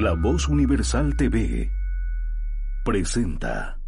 [0.00, 1.68] La Voz Universal TV
[2.86, 3.78] presenta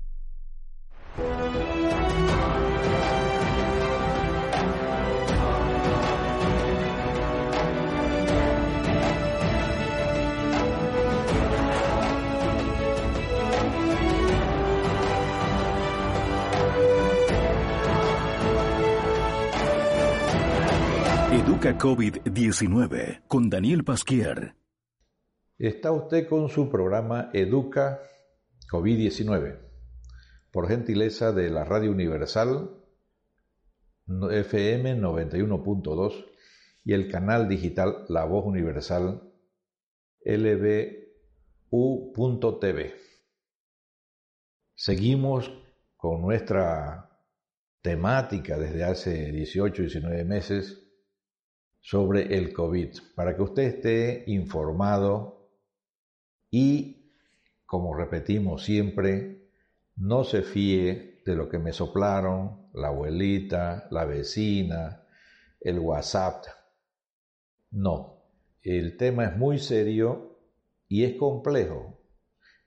[21.30, 24.61] Educa COVID-19 con Daniel Pasquier.
[25.58, 28.00] Está usted con su programa Educa
[28.70, 29.58] COVID-19,
[30.50, 32.82] por gentileza de la Radio Universal
[34.08, 36.26] FM 91.2
[36.84, 39.30] y el canal digital La Voz Universal
[40.24, 40.94] lbu.tv.
[44.74, 45.52] Seguimos
[45.96, 47.10] con nuestra
[47.82, 50.82] temática desde hace 18, 19 meses
[51.80, 55.41] sobre el COVID, para que usted esté informado
[56.52, 57.10] y,
[57.64, 59.48] como repetimos siempre,
[59.96, 65.04] no se fíe de lo que me soplaron la abuelita, la vecina,
[65.60, 66.44] el WhatsApp.
[67.70, 68.22] No,
[68.62, 70.38] el tema es muy serio
[70.88, 71.98] y es complejo.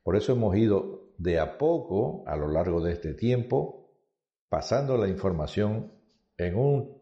[0.03, 3.91] Por eso hemos ido de a poco a lo largo de este tiempo
[4.49, 5.91] pasando la información
[6.37, 6.97] en un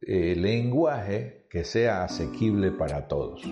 [0.00, 3.42] eh, lenguaje que sea asequible para todos.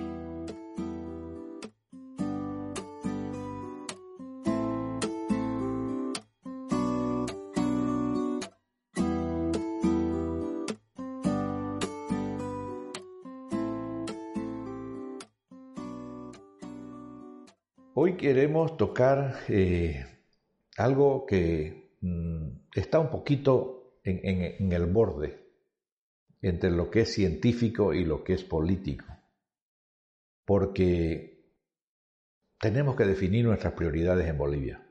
[18.20, 20.04] Queremos tocar eh,
[20.76, 25.41] algo que mm, está un poquito en el borde
[26.42, 29.06] entre lo que es científico y lo que es político.
[30.44, 31.47] Porque
[32.58, 34.87] tenemos que definir nuestras prioridades en Bolivia.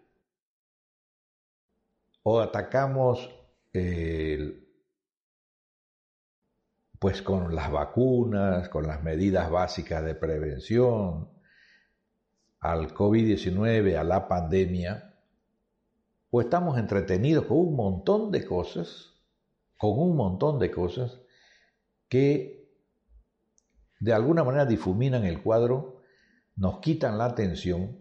[2.24, 3.30] O atacamos
[7.00, 11.30] pues con las vacunas, con las medidas básicas de prevención,
[12.60, 15.16] al COVID-19, a la pandemia,
[16.32, 19.14] o estamos entretenidos con un montón de cosas,
[19.78, 21.22] con un montón de cosas,
[22.08, 22.60] que
[24.00, 26.02] de alguna manera difuminan el cuadro,
[26.56, 28.00] nos quitan la atención.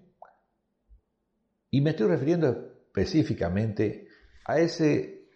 [1.70, 2.48] Y me estoy refiriendo
[2.86, 4.08] específicamente
[4.44, 5.28] a ese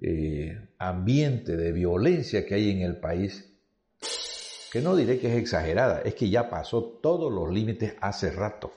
[0.00, 3.53] eh, ambiente de violencia que hay en el país,
[4.74, 8.72] que no diré que es exagerada, es que ya pasó todos los límites hace rato.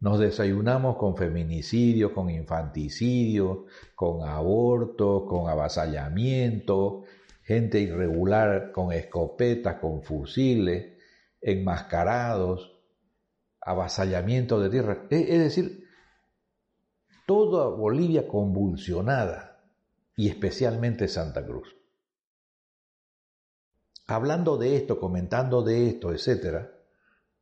[0.00, 7.04] Nos desayunamos con feminicidio, con infanticidio, con aborto, con avasallamiento,
[7.44, 10.98] gente irregular con escopetas, con fusiles,
[11.40, 12.76] enmascarados,
[13.60, 15.06] avasallamiento de tierra.
[15.08, 15.84] Es decir,
[17.26, 19.62] toda Bolivia convulsionada
[20.16, 21.73] y especialmente Santa Cruz.
[24.06, 26.68] Hablando de esto, comentando de esto, etc.,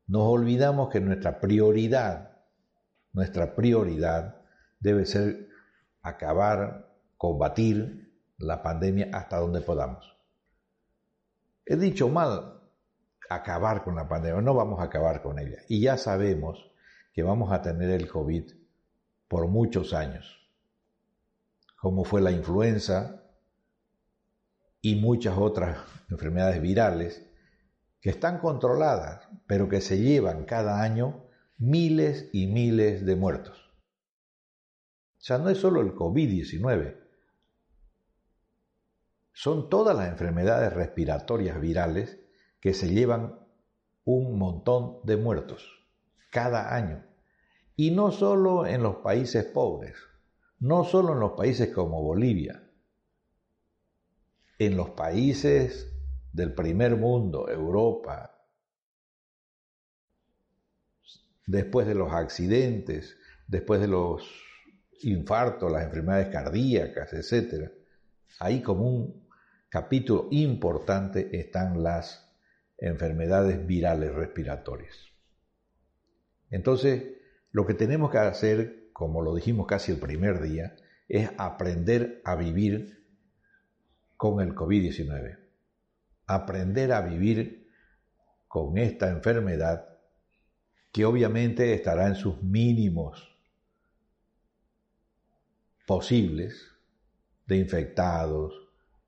[0.06, 2.32] nos olvidamos que nuestra prioridad
[3.12, 4.42] nuestra prioridad
[4.80, 5.48] debe ser
[6.02, 10.16] acabar, combatir la pandemia hasta donde podamos.
[11.64, 12.60] He dicho mal
[13.28, 15.58] acabar con la pandemia, no vamos a acabar con ella.
[15.68, 16.70] Y ya sabemos
[17.12, 18.52] que vamos a tener el COVID
[19.28, 20.50] por muchos años,
[21.76, 23.21] como fue la influenza
[24.82, 25.78] y muchas otras
[26.10, 27.24] enfermedades virales
[28.00, 31.24] que están controladas, pero que se llevan cada año
[31.56, 33.72] miles y miles de muertos.
[35.18, 36.98] O sea, no es solo el COVID-19,
[39.32, 42.18] son todas las enfermedades respiratorias virales
[42.60, 43.38] que se llevan
[44.04, 45.86] un montón de muertos
[46.30, 47.04] cada año.
[47.76, 49.96] Y no solo en los países pobres,
[50.58, 52.68] no solo en los países como Bolivia,
[54.66, 55.92] en los países
[56.32, 58.32] del primer mundo, Europa,
[61.46, 63.16] después de los accidentes,
[63.48, 64.22] después de los
[65.02, 67.72] infartos, las enfermedades cardíacas, etc.
[68.38, 69.28] Ahí como un
[69.68, 72.32] capítulo importante están las
[72.78, 74.96] enfermedades virales respiratorias.
[76.50, 77.14] Entonces,
[77.50, 80.76] lo que tenemos que hacer, como lo dijimos casi el primer día,
[81.08, 83.01] es aprender a vivir
[84.22, 85.36] con el COVID-19.
[86.28, 87.68] Aprender a vivir
[88.46, 89.98] con esta enfermedad
[90.92, 93.36] que obviamente estará en sus mínimos
[95.88, 96.68] posibles
[97.46, 98.54] de infectados,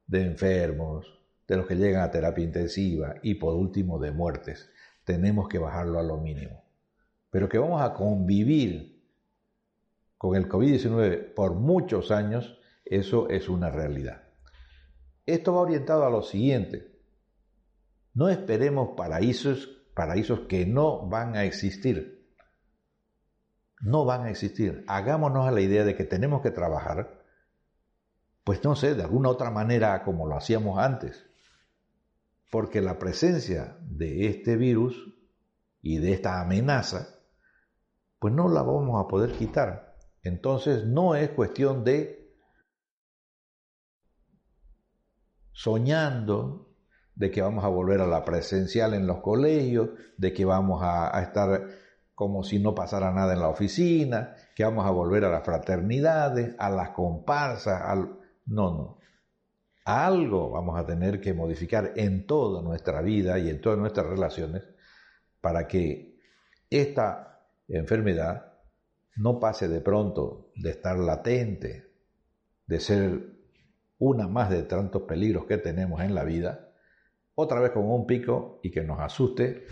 [0.09, 1.07] de enfermos,
[1.47, 4.69] de los que llegan a terapia intensiva y por último de muertes.
[5.05, 6.65] Tenemos que bajarlo a lo mínimo.
[7.31, 9.01] Pero que vamos a convivir
[10.19, 14.24] con el COVID-19 por muchos años, eso es una realidad.
[15.27, 16.95] Esto va orientado a lo siguiente.
[18.13, 22.29] No esperemos paraísos, paraísos que no van a existir.
[23.81, 24.85] No van a existir.
[24.87, 27.23] Hagámonos a la idea de que tenemos que trabajar,
[28.45, 31.25] pues no sé, de alguna otra manera como lo hacíamos antes.
[32.51, 35.15] Porque la presencia de este virus
[35.81, 37.19] y de esta amenaza,
[38.19, 39.97] pues no la vamos a poder quitar.
[40.23, 42.24] Entonces no es cuestión de
[45.55, 46.69] soñando
[47.15, 51.19] de que vamos a volver a la presencial en los colegios, de que vamos a,
[51.23, 51.69] estar
[52.15, 56.55] como si no pasara nada en la oficina, que vamos a volver a las fraternidades,
[56.59, 58.19] a las comparsas, al...
[58.47, 58.99] no, no.
[59.87, 64.63] Algo vamos a tener que modificar en toda nuestra vida y en todas nuestras relaciones
[65.41, 66.19] para que
[66.71, 68.55] esta enfermedad
[69.17, 71.93] no pase de pronto de estar latente,
[72.67, 73.34] de ser
[73.99, 76.73] una más de tantos peligros que tenemos en la vida,
[77.35, 79.67] otra vez con un pico y que nos asuste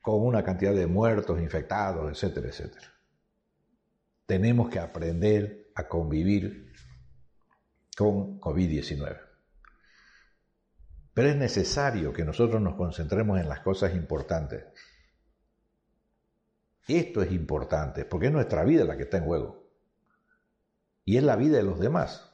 [0.00, 2.92] con una cantidad de muertos, infectados, etcétera, etcétera.
[4.26, 6.72] Tenemos que aprender a convivir
[7.96, 9.20] con COVID-19.
[11.14, 14.64] Pero es necesario que nosotros nos concentremos en las cosas importantes.
[16.88, 19.70] Esto es importante porque es nuestra vida la que está en juego.
[21.04, 22.31] Y es la vida de los demás.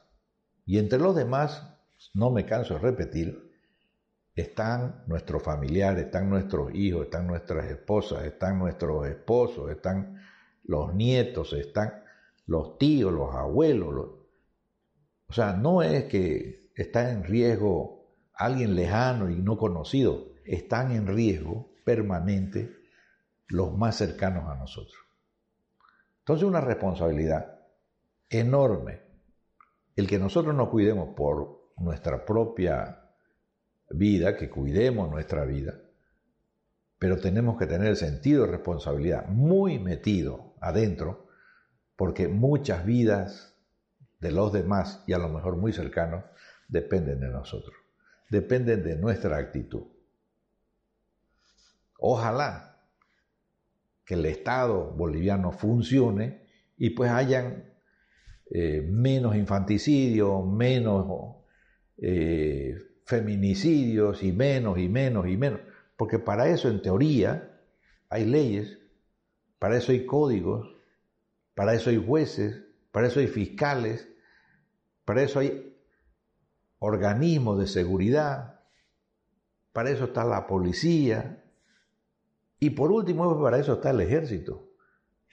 [0.69, 1.67] Y entre los demás,
[2.13, 3.51] no me canso de repetir,
[4.35, 10.21] están nuestros familiares, están nuestros hijos, están nuestras esposas, están nuestros esposos, están
[10.65, 12.03] los nietos, están
[12.45, 14.11] los tíos, los abuelos.
[15.27, 18.05] O sea, no es que está en riesgo
[18.35, 22.71] alguien lejano y no conocido, están en riesgo permanente
[23.47, 24.99] los más cercanos a nosotros.
[26.19, 27.59] Entonces una responsabilidad
[28.29, 29.08] enorme
[29.99, 33.11] el que nosotros nos cuidemos por nuestra propia
[33.89, 35.79] vida, que cuidemos nuestra vida,
[36.97, 41.27] pero tenemos que tener el sentido de responsabilidad muy metido adentro,
[41.95, 43.57] porque muchas vidas
[44.19, 46.23] de los demás y a lo mejor muy cercanos
[46.67, 47.75] dependen de nosotros,
[48.29, 49.83] dependen de nuestra actitud.
[51.97, 52.85] Ojalá
[54.05, 56.47] que el Estado boliviano funcione
[56.77, 57.68] y pues hayan
[58.51, 61.35] eh, menos infanticidios, menos
[61.97, 62.75] eh,
[63.05, 65.61] feminicidios y menos y menos y menos.
[65.95, 67.59] Porque para eso en teoría
[68.09, 68.79] hay leyes,
[69.59, 70.75] para eso hay códigos,
[71.53, 74.07] para eso hay jueces, para eso hay fiscales,
[75.05, 75.75] para eso hay
[76.79, 78.61] organismos de seguridad,
[79.73, 81.43] para eso está la policía
[82.59, 84.71] y por último para eso está el ejército,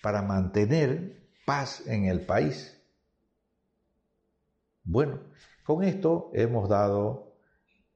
[0.03, 2.76] para mantener paz en el país.
[4.89, 5.19] Bueno,
[5.65, 7.41] con esto hemos dado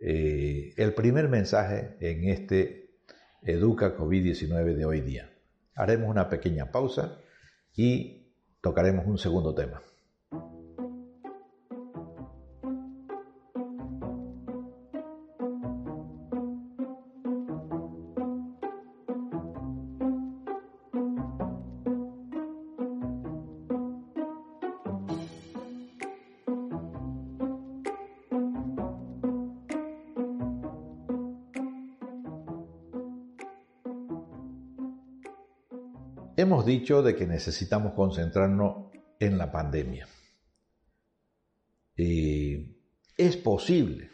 [0.00, 2.98] eh, el primer mensaje en este
[3.42, 5.32] Educa COVID-19 de hoy día.
[5.76, 7.20] Haremos una pequeña pausa
[7.76, 9.80] y tocaremos un segundo tema.
[36.40, 40.08] Hemos dicho de que necesitamos concentrarnos en la pandemia.
[41.94, 44.10] es posible,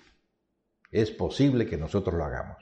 [0.90, 2.56] es posible que nosotros lo hagamos.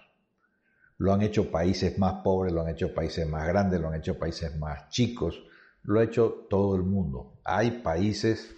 [0.99, 4.19] Lo han hecho países más pobres, lo han hecho países más grandes, lo han hecho
[4.19, 5.43] países más chicos,
[5.85, 7.41] lo ha hecho todo el mundo.
[7.43, 8.55] Hay países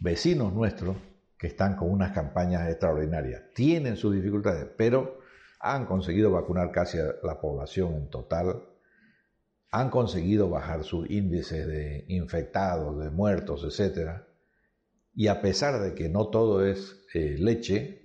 [0.00, 0.96] vecinos nuestros
[1.38, 3.44] que están con unas campañas extraordinarias.
[3.54, 5.20] Tienen sus dificultades, pero
[5.60, 8.73] han conseguido vacunar casi a la población en total
[9.70, 14.22] han conseguido bajar sus índices de infectados, de muertos, etc.
[15.14, 18.04] Y a pesar de que no todo es eh, leche,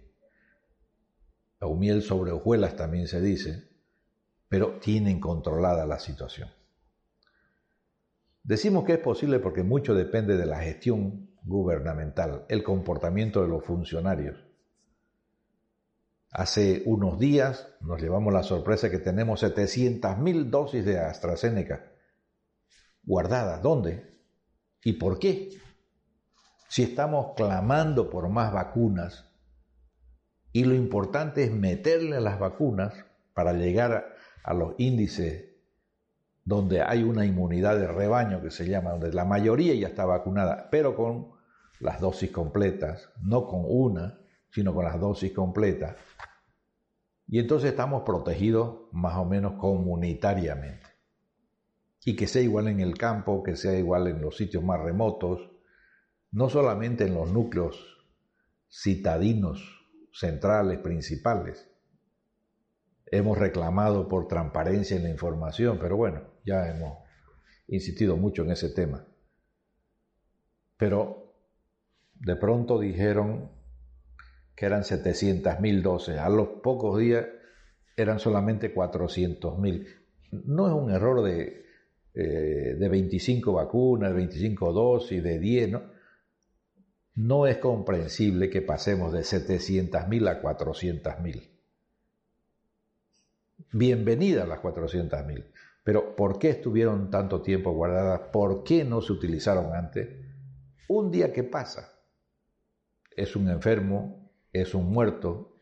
[1.61, 3.69] o miel sobre hojuelas también se dice,
[4.47, 6.49] pero tienen controlada la situación.
[8.43, 13.63] Decimos que es posible porque mucho depende de la gestión gubernamental, el comportamiento de los
[13.63, 14.48] funcionarios.
[16.31, 21.91] Hace unos días nos llevamos la sorpresa que tenemos 700.000 dosis de AstraZeneca
[23.03, 23.61] guardadas.
[23.63, 24.19] ¿Dónde?
[24.83, 25.49] ¿Y por qué?
[26.67, 29.25] Si estamos clamando por más vacunas
[30.51, 32.93] y lo importante es meterle las vacunas
[33.33, 35.45] para llegar a los índices
[36.45, 40.69] donde hay una inmunidad de rebaño que se llama, donde la mayoría ya está vacunada,
[40.71, 41.31] pero con
[41.79, 44.18] las dosis completas, no con una,
[44.51, 45.95] sino con las dosis completas.
[47.27, 50.87] Y entonces estamos protegidos más o menos comunitariamente.
[52.03, 55.51] Y que sea igual en el campo, que sea igual en los sitios más remotos,
[56.31, 57.97] no solamente en los núcleos
[58.71, 59.61] citadinos
[60.11, 61.69] centrales principales.
[63.05, 66.99] Hemos reclamado por transparencia en la información, pero bueno, ya hemos
[67.67, 69.05] insistido mucho en ese tema.
[70.77, 71.35] Pero
[72.15, 73.51] de pronto dijeron
[74.59, 76.17] que eran 700.000 dosis.
[76.17, 77.25] A los pocos días
[77.95, 79.87] eran solamente 400.000.
[80.31, 81.65] No es un error de,
[82.13, 85.83] eh, de 25 vacunas, de 25 dosis, de 10, ¿no?
[87.15, 91.49] No es comprensible que pasemos de 700.000 a 400.000.
[93.71, 95.45] Bienvenidas las 400.000.
[95.85, 98.23] Pero ¿por qué estuvieron tanto tiempo guardadas?
[98.33, 100.09] ¿Por qué no se utilizaron antes?
[100.89, 101.93] Un día que pasa,
[103.15, 104.18] es un enfermo,
[104.53, 105.61] es un muerto.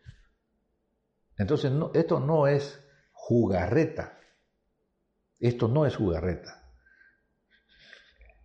[1.38, 4.20] Entonces, esto no es jugarreta.
[5.40, 6.64] Esto no es jugarreta.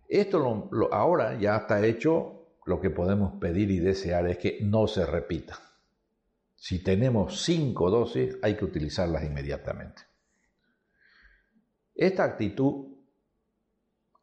[0.07, 2.39] Esto ahora ya está hecho.
[2.65, 5.59] Lo que podemos pedir y desear es que no se repita.
[6.55, 10.03] Si tenemos cinco dosis, hay que utilizarlas inmediatamente.
[11.93, 12.95] Esta actitud,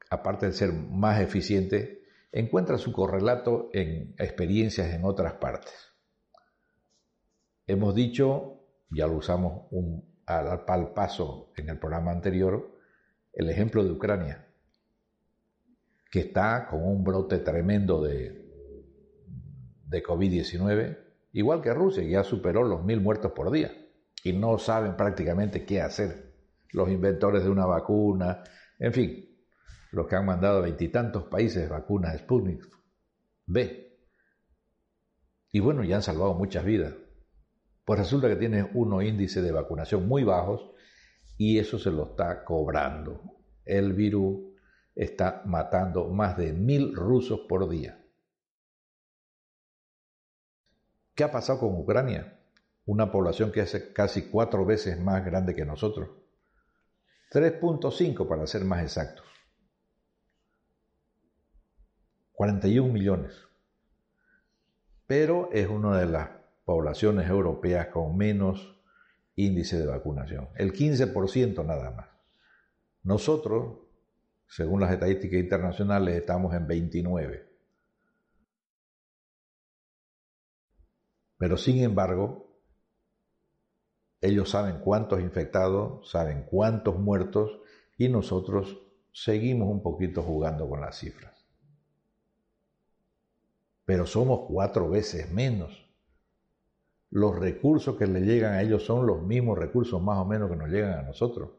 [0.08, 5.89] aparte de ser más eficiente, encuentra su correlato en experiencias en otras partes.
[7.70, 12.76] Hemos dicho, ya lo usamos un, al, paso en el programa anterior,
[13.32, 14.48] el ejemplo de Ucrania,
[16.10, 18.44] que está con un brote tremendo de,
[19.86, 20.98] de COVID-19,
[21.34, 23.70] igual que Rusia, ya superó los mil muertos por día
[24.24, 26.34] y no saben prácticamente qué hacer.
[26.70, 28.42] Los inventores de una vacuna,
[28.80, 29.38] en fin,
[29.92, 32.66] los que han mandado a veintitantos países vacunas Sputnik
[33.46, 33.96] B.
[35.52, 36.94] Y bueno, ya han salvado muchas vidas.
[37.84, 40.70] Pues resulta que tiene unos índices de vacunación muy bajos
[41.36, 43.22] y eso se lo está cobrando.
[43.64, 44.50] El virus
[44.94, 48.04] está matando más de mil rusos por día.
[51.14, 52.38] ¿Qué ha pasado con Ucrania?
[52.86, 56.10] Una población que es casi cuatro veces más grande que nosotros.
[57.30, 59.26] 3.5 para ser más exactos.
[62.32, 63.34] 41 millones.
[65.06, 66.39] Pero es una de las
[66.70, 68.80] poblaciones europeas con menos
[69.34, 72.08] índice de vacunación, el 15% nada más.
[73.02, 73.80] Nosotros,
[74.46, 77.50] según las estadísticas internacionales, estamos en 29.
[81.38, 82.56] Pero sin embargo,
[84.20, 87.50] ellos saben cuántos infectados, saben cuántos muertos
[87.98, 88.80] y nosotros
[89.12, 91.44] seguimos un poquito jugando con las cifras.
[93.84, 95.89] Pero somos cuatro veces menos
[97.10, 100.56] los recursos que le llegan a ellos son los mismos recursos más o menos que
[100.56, 101.50] nos llegan a nosotros.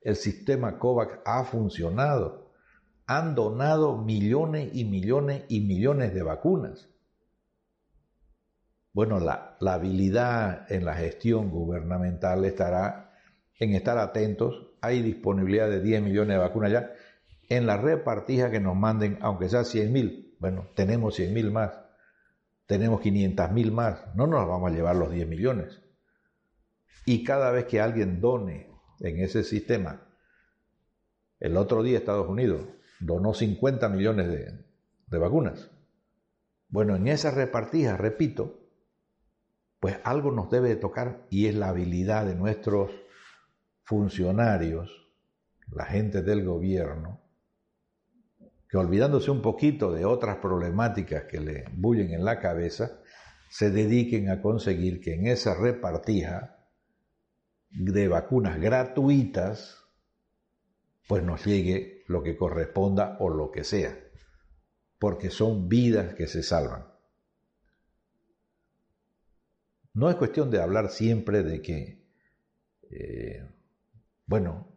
[0.00, 2.52] El sistema COVAX ha funcionado.
[3.06, 6.88] Han donado millones y millones y millones de vacunas.
[8.92, 13.12] Bueno, la, habilidad en la gestión gubernamental estará
[13.58, 14.68] en estar atentos.
[14.80, 16.92] Hay disponibilidad de 10 millones de vacunas ya.
[17.48, 21.85] En la repartija que nos manden, aunque sea 100 mil, bueno, tenemos 100 mil más
[22.66, 25.82] tenemos 500 mil más, no nos vamos a llevar los 10 millones.
[27.04, 28.68] Y cada vez que alguien done
[29.00, 30.02] en ese sistema,
[31.38, 32.66] el otro día Estados Unidos
[32.98, 34.64] donó 50 millones de,
[35.06, 35.70] de vacunas.
[36.68, 38.66] Bueno, en esa repartija, repito,
[39.78, 42.90] pues algo nos debe de tocar y es la habilidad de nuestros
[43.84, 44.90] funcionarios,
[45.68, 47.20] la gente del gobierno,
[48.68, 53.00] que olvidándose un poquito de otras problemáticas que le bullen en la cabeza,
[53.48, 56.56] se dediquen a conseguir que en esa repartija
[57.70, 59.84] de vacunas gratuitas,
[61.08, 63.96] pues nos llegue lo que corresponda o lo que sea,
[64.98, 66.86] porque son vidas que se salvan.
[69.94, 72.04] No es cuestión de hablar siempre de que,
[72.90, 73.48] eh,
[74.26, 74.76] bueno,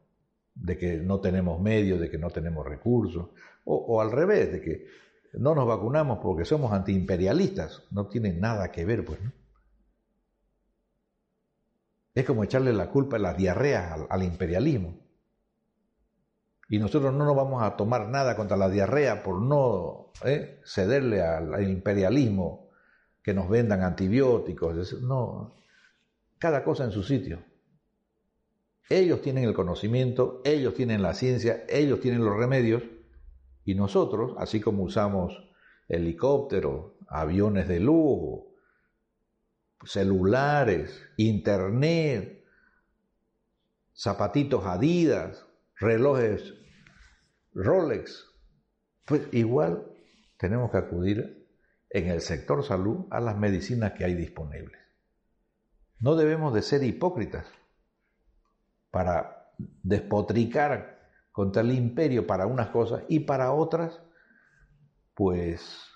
[0.55, 3.29] de que no tenemos medios, de que no tenemos recursos,
[3.69, 4.85] o, al revés, de que
[5.33, 7.83] no nos vacunamos porque somos antiimperialistas.
[7.91, 9.21] No tiene nada que ver, pues.
[9.21, 9.31] ¿no?
[12.15, 14.97] Es como echarle la culpa de las diarreas al, imperialismo.
[16.67, 20.59] Y nosotros no nos vamos a tomar nada contra la diarrea por no ¿eh?
[20.65, 22.69] cederle al imperialismo
[23.23, 25.01] que nos vendan antibióticos.
[25.01, 25.55] No,
[26.37, 27.43] cada cosa en su sitio.
[28.89, 32.83] Ellos tienen el conocimiento, ellos tienen la ciencia, ellos tienen los remedios
[33.65, 35.33] y nosotros, así como usamos
[35.87, 38.47] helicópteros, aviones de lujo,
[39.83, 42.43] celulares, internet,
[43.95, 46.53] zapatitos Adidas, relojes
[47.53, 48.25] Rolex,
[49.05, 49.91] pues igual
[50.37, 51.47] tenemos que acudir
[51.89, 54.79] en el sector salud a las medicinas que hay disponibles.
[55.99, 57.47] No debemos de ser hipócritas
[58.91, 60.98] para despotricar
[61.39, 64.01] contra el imperio para unas cosas y para otras,
[65.13, 65.87] pues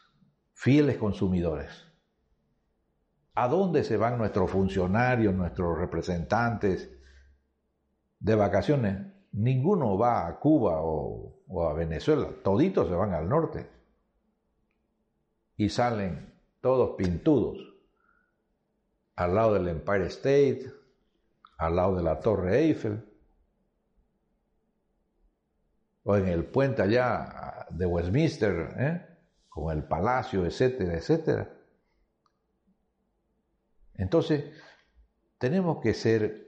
[0.53, 1.69] fieles consumidores.
[3.35, 6.89] ¿A dónde se van nuestros funcionarios, nuestros representantes
[8.19, 9.05] de vacaciones?
[9.33, 13.69] Ninguno va a Cuba o, o a Venezuela, toditos se van al norte
[15.57, 17.57] y salen todos pintudos
[19.17, 20.71] al lado del Empire State,
[21.57, 23.12] al lado de la Torre Eiffel,
[26.03, 29.01] o en el puente allá de Westminster, ¿eh?
[29.49, 31.53] con el palacio, etcétera, etcétera.
[33.95, 34.45] Entonces,
[35.37, 36.47] tenemos que ser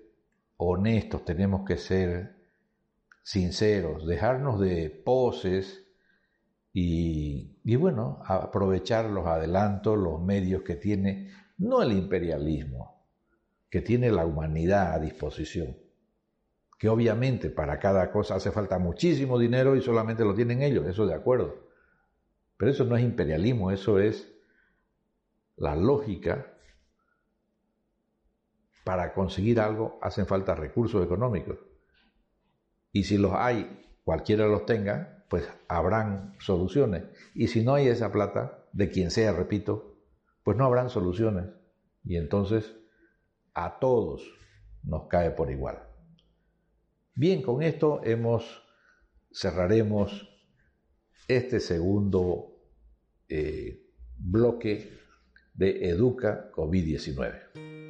[0.57, 2.35] honestos, tenemos que ser
[3.23, 5.83] sinceros, dejarnos de poses
[6.73, 13.07] y, y, bueno, aprovechar los adelantos, los medios que tiene, no el imperialismo,
[13.69, 15.84] que tiene la humanidad a disposición.
[16.77, 21.05] Que obviamente para cada cosa hace falta muchísimo dinero y solamente lo tienen ellos, eso
[21.05, 21.65] de acuerdo.
[22.57, 24.33] Pero eso no es imperialismo, eso es
[25.55, 26.53] la lógica.
[28.83, 31.57] Para conseguir algo hacen falta recursos económicos.
[32.91, 37.03] Y si los hay, cualquiera los tenga, pues habrán soluciones.
[37.33, 39.97] Y si no hay esa plata, de quien sea, repito,
[40.43, 41.45] pues no habrán soluciones.
[42.03, 42.75] Y entonces
[43.53, 44.21] a todos
[44.83, 45.81] nos cae por igual.
[47.17, 48.61] Bien, con esto hemos
[49.31, 50.29] cerraremos
[51.29, 52.57] este segundo
[53.29, 53.85] eh,
[54.17, 54.91] bloque
[55.53, 57.84] de Educa COVID-19.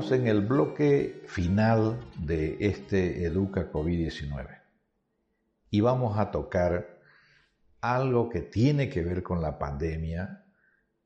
[0.00, 4.62] Estamos en el bloque final de este Educa COVID-19
[5.68, 7.00] y vamos a tocar
[7.82, 10.46] algo que tiene que ver con la pandemia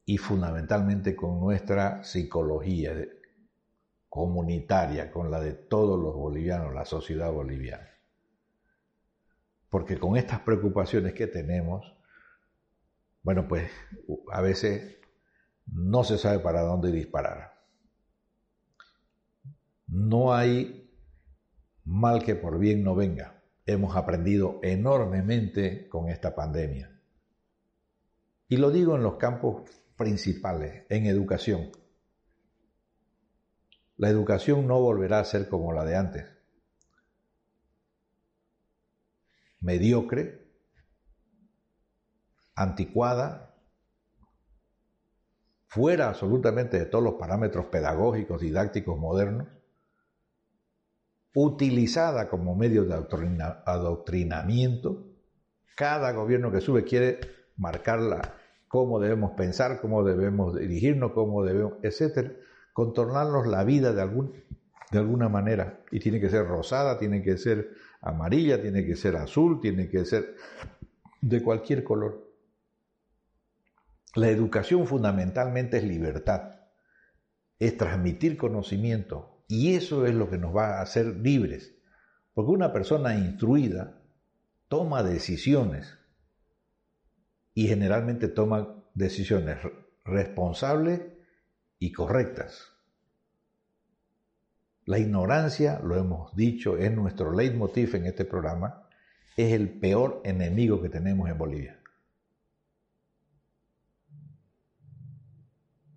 [0.04, 2.94] y fundamentalmente con nuestra psicología
[4.08, 7.90] comunitaria, con la de todos los bolivianos, la sociedad boliviana.
[9.70, 11.96] Porque con estas preocupaciones que tenemos,
[13.24, 13.72] bueno, pues
[14.30, 14.98] a veces
[15.66, 17.53] no se sabe para dónde disparar.
[19.86, 20.90] No hay
[21.84, 23.42] mal que por bien no venga.
[23.66, 27.00] Hemos aprendido enormemente con esta pandemia.
[28.48, 31.70] Y lo digo en los campos principales, en educación.
[33.96, 36.26] La educación no volverá a ser como la de antes.
[39.60, 40.46] Mediocre,
[42.54, 43.54] anticuada,
[45.66, 49.48] fuera absolutamente de todos los parámetros pedagógicos, didácticos modernos,
[51.34, 55.04] utilizada como medio de adoctrinamiento.
[55.76, 57.20] Cada gobierno que sube quiere
[57.56, 58.34] marcarla
[58.68, 62.32] cómo debemos pensar, cómo debemos dirigirnos, cómo debemos, etcétera,
[62.72, 64.32] contornarnos la vida de, algún,
[64.90, 65.80] de alguna manera.
[65.90, 67.70] Y tiene que ser rosada, tiene que ser
[68.00, 70.36] amarilla, tiene que ser azul, tiene que ser
[71.20, 72.32] de cualquier color.
[74.14, 76.60] La educación fundamentalmente es libertad,
[77.58, 81.74] es transmitir conocimiento, y eso es lo que nos va a hacer libres.
[82.32, 84.00] Porque una persona instruida
[84.68, 85.98] toma decisiones
[87.54, 89.58] y generalmente toma decisiones
[90.04, 91.02] responsables
[91.78, 92.72] y correctas.
[94.86, 98.88] La ignorancia, lo hemos dicho, es nuestro leitmotiv en este programa,
[99.36, 101.80] es el peor enemigo que tenemos en Bolivia.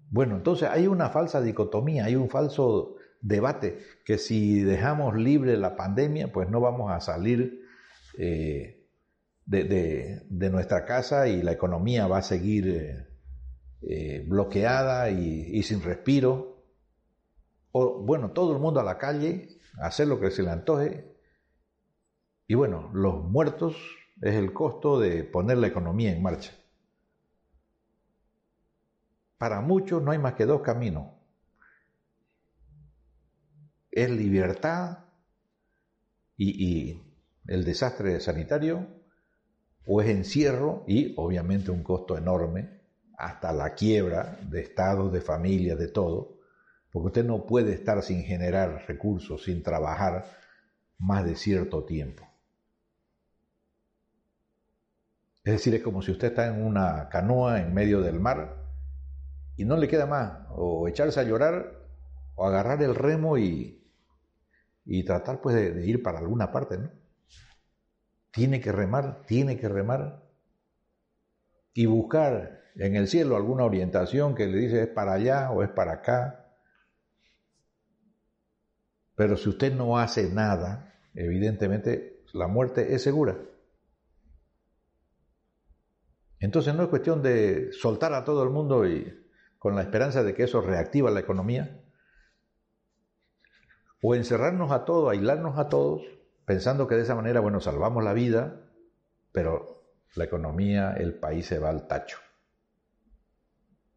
[0.10, 5.76] Bueno, entonces hay una falsa dicotomía, hay un falso debate, que si dejamos libre la
[5.76, 7.66] pandemia, pues no vamos a salir
[8.18, 8.88] eh,
[9.46, 13.08] de, nuestra casa y la economía va a seguir eh,
[13.82, 16.64] eh, bloqueada y, sin respiro.
[17.72, 19.50] O bueno, todo el mundo a la calle,
[19.80, 21.16] a hacer lo que se le antoje.
[22.48, 23.76] Y bueno, los muertos
[24.22, 26.54] es el costo de poner la economía en marcha.
[29.38, 31.17] Para muchos no hay más que dos caminos
[33.92, 35.06] es libertad
[36.38, 37.04] y,
[37.48, 38.88] el desastre sanitario,
[39.86, 42.82] o es encierro y obviamente un costo enorme,
[43.18, 46.40] hasta la quiebra de estados, de familias, de todo,
[46.92, 50.26] porque usted no puede estar sin generar recursos, sin trabajar
[50.98, 52.28] más de cierto tiempo.
[55.44, 58.66] Es decir, es como si usted está en una canoa en medio del mar
[59.56, 61.88] y no le queda más o echarse a llorar
[62.36, 63.77] o agarrar el remo y,
[64.88, 66.90] y tratar pues de, ir para alguna parte, ¿no?
[68.32, 70.24] Tiene que remar, tiene que remar
[71.74, 75.70] y buscar en el cielo alguna orientación que le dice es para allá o es
[75.70, 76.54] para acá.
[79.16, 83.38] Pero si usted no hace nada, evidentemente la muerte es segura.
[86.40, 90.34] Entonces no es cuestión de soltar a todo el mundo y con la esperanza de
[90.34, 91.82] que eso reactiva la economía,
[94.02, 96.02] o encerrarnos a todos, aislarnos a todos,
[96.46, 98.62] pensando que de esa manera, bueno, salvamos la vida,
[99.32, 99.84] pero
[100.16, 102.18] la economía, el país se va al tacho.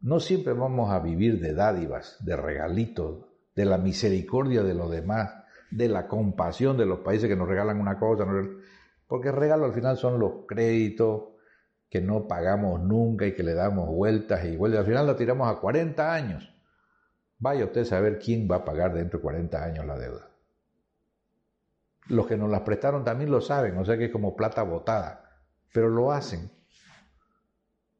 [0.01, 5.31] No siempre vamos a vivir de dádivas, de regalitos, de la misericordia de los demás,
[5.69, 8.25] de la compasión de los países que nos regalan una cosa,
[9.07, 11.29] porque el regalo al final son los créditos
[11.89, 14.79] que no pagamos nunca y que le damos vueltas y vueltas.
[14.79, 16.50] Al final lo tiramos a 40 años.
[17.41, 20.29] Vaya usted a saber quién va a pagar dentro de 40 años la deuda.
[22.07, 25.41] Los que nos las prestaron también lo saben, o sea que es como plata botada,
[25.73, 26.51] pero lo hacen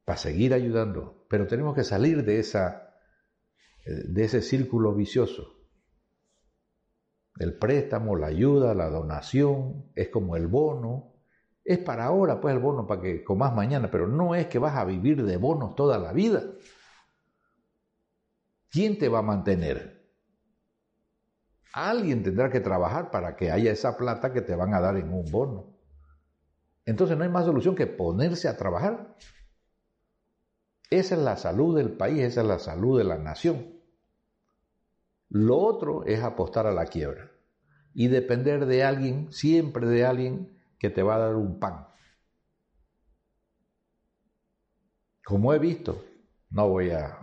[0.06, 1.26] para seguir ayudando.
[1.28, 2.94] Pero tenemos que salir de, esa,
[3.84, 5.56] de ese círculo vicioso.
[7.40, 11.16] El préstamo, la ayuda, la donación, es como el bono.
[11.64, 14.76] Es para ahora, pues el bono, para que comas mañana, pero no es que vas
[14.76, 16.44] a vivir de bonos toda la vida.
[18.72, 20.02] ¿Quién te va a mantener?
[21.74, 25.14] Alguien tendrá que trabajar para que haya esa plata que te van a dar en
[25.14, 25.78] un bono.
[26.86, 29.16] Entonces no hay más solución que ponerse a trabajar.
[30.90, 33.80] Esa es la salud del país, esa es la salud de la nación.
[35.30, 37.32] Lo otro es apostar a la quiebra
[37.94, 41.88] y depender de alguien, siempre de alguien que te va a dar un pan.
[45.24, 46.04] Como he visto,
[46.50, 47.18] no voy a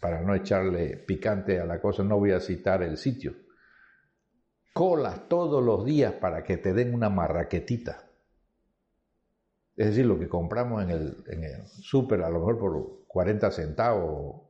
[0.00, 3.34] para no echarle picante a la cosa, no voy a citar el sitio.
[4.72, 8.04] Colas todos los días para que te den una marraquetita.
[9.74, 14.42] Es decir, lo que compramos en el, en súper, a lo mejor por 40 centavos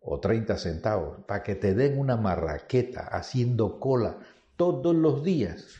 [0.00, 4.18] o 30 centavos, para que te den una marraqueta haciendo cola
[4.56, 5.76] todos los días.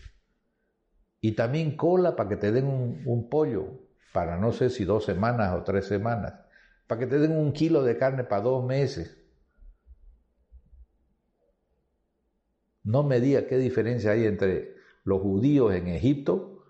[1.23, 3.67] Y también cola para que te den un pollo,
[4.13, 6.50] para no sé si dos semanas o tres semanas
[6.91, 9.17] para que te den un kilo de carne para dos meses.
[12.83, 14.75] No me diga qué diferencia hay entre
[15.05, 16.65] los judíos en Egipto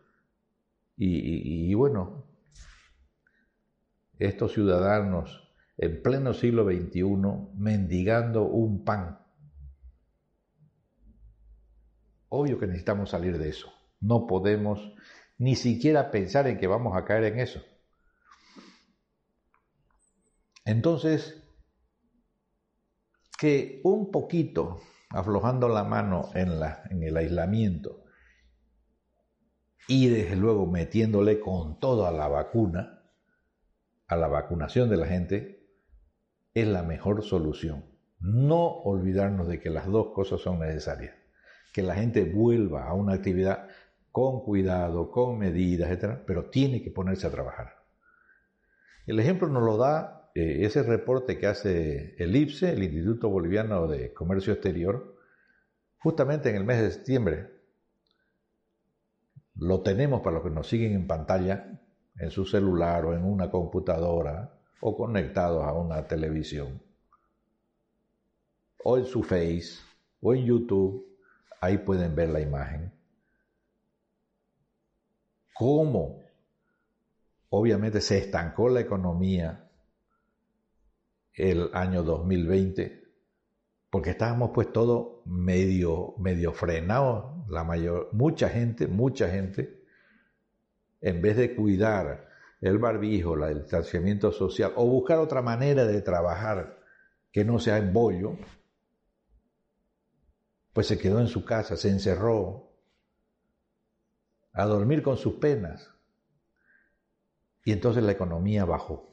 [0.95, 2.27] y, bueno,
[4.19, 7.03] estos ciudadanos en pleno siglo XXI
[7.55, 9.21] mendigando un pan.
[12.29, 13.73] Obvio que necesitamos salir de eso.
[14.01, 14.93] No podemos
[15.39, 17.63] ni siquiera pensar en que vamos a caer en eso.
[20.65, 21.43] Entonces,
[23.39, 28.05] que un poquito, aflojando la mano en, la, en el aislamiento
[29.89, 33.03] y desde luego metiéndole con todo a la vacuna,
[34.07, 35.67] a la vacunación de la gente,
[36.55, 37.85] es la mejor solución.
[38.19, 41.15] No olvidarnos de que las dos cosas son necesarias.
[41.73, 43.69] Que la gente vuelva a una actividad
[44.13, 47.77] con cuidado, con medidas, etc., pero tiene que ponerse a trabajar.
[49.07, 53.89] El ejemplo nos lo da eh, ese reporte que hace el IPSE, el Instituto Boliviano
[53.89, 55.17] de Comercio Exterior,
[55.99, 57.51] justamente en el mes de septiembre.
[59.57, 61.81] Lo tenemos para los que nos siguen en pantalla,
[62.17, 66.81] en su celular o en una computadora o conectados a una televisión.
[68.85, 69.81] O en su Face
[70.23, 71.07] o en YouTube.
[71.61, 72.93] Ahí pueden ver la imagen.
[75.53, 76.23] ¿Cómo?
[77.51, 79.70] Obviamente se estancó la economía
[81.35, 83.05] el año 2020,
[83.91, 89.85] porque estábamos pues todo medio, medio frenados, la mayor, mucha gente, mucha gente,
[91.01, 92.29] en vez de cuidar
[92.61, 96.79] el barbijo, el distanciamiento social, o buscar otra manera de trabajar
[97.33, 98.37] que no sea en bollo,
[100.73, 102.71] pues se quedó en su casa, se encerró
[104.53, 105.91] a dormir con sus penas.
[107.65, 109.10] Y entonces la economía bajó.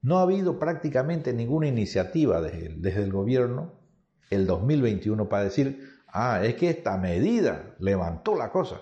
[0.00, 3.80] No ha habido prácticamente ninguna iniciativa desde, el gobierno
[4.30, 8.80] el 2021 para decir, ah, es que esta medida levantó la cosa.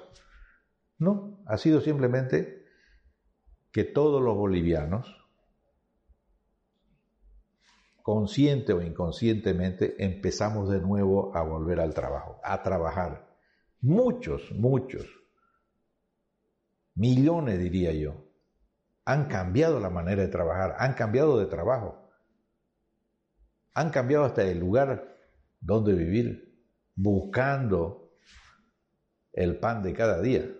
[0.99, 2.65] No, ha sido simplemente
[3.73, 5.07] que todos los bolivianos,
[8.03, 13.37] consciente o inconscientemente, empezamos de nuevo a volver al trabajo, a trabajar.
[13.81, 15.07] Muchos, muchos,
[16.95, 18.26] millones diría yo,
[19.07, 22.11] han cambiado la manera de trabajar, han cambiado de trabajo,
[23.73, 25.17] han cambiado hasta el lugar
[25.61, 26.61] donde vivir,
[26.97, 28.11] buscando
[29.33, 30.51] el pan de cada día.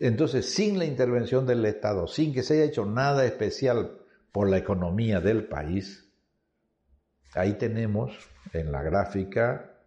[0.00, 4.00] Entonces, sin la intervención del Estado, sin que se haya hecho nada especial
[4.32, 6.12] por la economía del país,
[7.34, 8.12] ahí tenemos
[8.52, 9.78] en la gráfica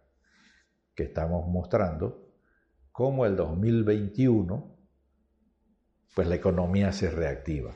[0.94, 2.32] que estamos mostrando
[2.92, 4.77] cómo el 2021
[6.14, 7.72] pues la economía se reactiva.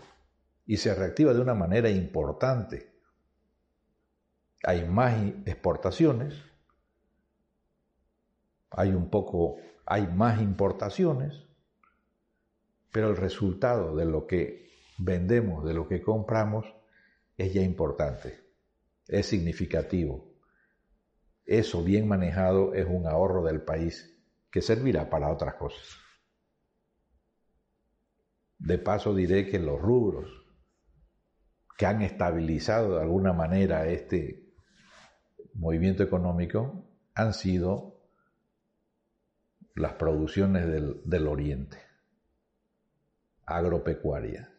[0.66, 2.92] Y se reactiva de una manera importante.
[4.64, 5.14] Hay más
[5.44, 6.34] exportaciones,
[8.70, 11.34] hay un poco, hay más importaciones,
[12.90, 16.66] pero el resultado de lo que vendemos, de lo que compramos,
[17.36, 18.38] es ya importante,
[19.08, 20.32] es significativo.
[21.44, 24.08] Eso bien manejado es un ahorro del país
[24.50, 26.01] que servirá para otras cosas.
[28.72, 30.30] De paso diré que los rubros
[31.76, 34.50] que han estabilizado de alguna manera este
[35.52, 36.82] movimiento económico
[37.12, 38.00] han sido
[39.74, 40.66] las producciones
[41.04, 41.82] del, oriente,
[43.44, 44.50] agropecuaria.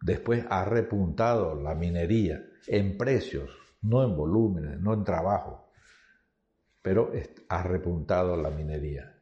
[0.00, 5.70] Después ha repuntado la minería en precios, no en volúmenes, no en trabajo,
[6.82, 7.12] pero
[7.48, 9.17] ha repuntado la minería.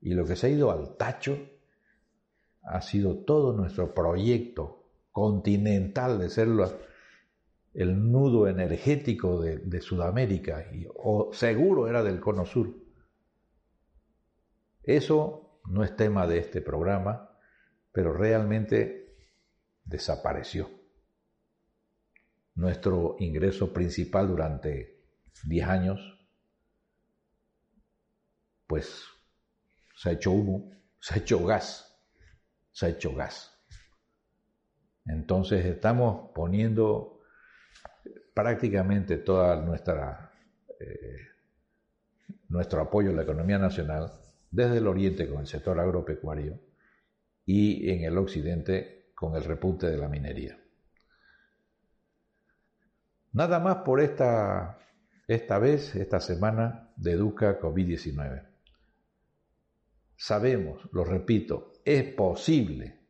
[0.00, 1.38] Y lo que se ha ido al tacho
[2.62, 4.80] ha sido todo nuestro proyecto
[5.12, 6.48] continental de ser
[7.74, 12.74] el nudo energético de, Sudamérica, y, o seguro era del Cono Sur.
[14.82, 17.38] Eso no es tema de este programa,
[17.92, 19.14] pero realmente
[19.84, 20.70] desapareció.
[22.54, 25.00] Nuestro ingreso principal durante
[25.44, 26.28] 10 años,
[28.66, 29.04] pues
[30.00, 31.94] se ha hecho humo, se ha hecho gas,
[32.72, 33.54] se ha hecho gas.
[35.04, 37.20] Entonces estamos poniendo
[38.32, 40.32] prácticamente toda nuestra
[40.80, 41.18] eh,
[42.48, 44.10] nuestro apoyo a la economía nacional
[44.50, 46.58] desde el oriente con el sector agropecuario
[47.44, 50.58] y en el occidente con el repunte de la minería.
[53.32, 54.78] Nada más por esta,
[55.28, 58.49] esta vez, esta semana de Educa COVID-19.
[60.22, 63.00] Sabemos, lo repito, es posible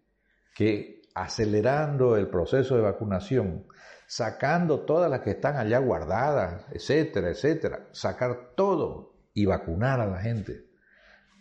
[0.54, 3.66] que acelerando el proceso de vacunación,
[4.06, 10.20] sacando todas las que están allá guardadas, etcétera, etcétera, sacar todo y vacunar a la
[10.20, 10.66] gente,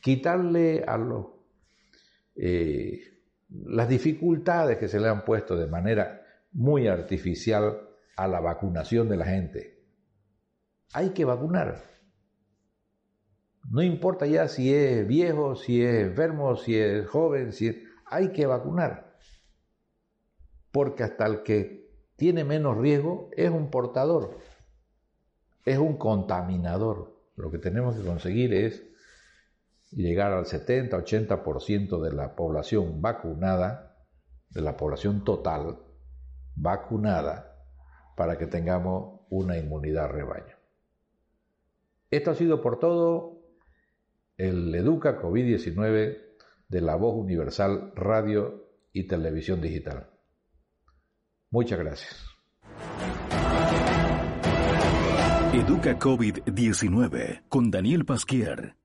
[0.01, 1.27] quitarle a los
[2.35, 3.01] eh,
[3.49, 7.79] las dificultades que se le han puesto de manera muy artificial
[8.15, 9.83] a la vacunación de la gente.
[10.93, 11.83] Hay que vacunar.
[13.69, 18.47] No importa ya si es viejo, si es enfermo, si es joven, si hay que
[18.47, 19.15] vacunar.
[20.71, 24.39] Porque hasta el que tiene menos riesgo es un portador,
[25.65, 27.15] es un contaminador.
[27.35, 28.83] Lo que tenemos que conseguir es
[29.91, 33.97] llegar al 70-80% de la población vacunada,
[34.49, 35.77] de la población total
[36.55, 37.55] vacunada,
[38.17, 40.55] para que tengamos una inmunidad rebaño.
[42.09, 43.38] Esto ha sido por todo
[44.39, 46.17] el Educa COVID-19
[46.69, 50.09] de la Voz Universal Radio y Televisión Digital.
[51.51, 52.25] Muchas gracias.
[55.53, 58.78] Educa COVID-19 con Daniel Pasquier.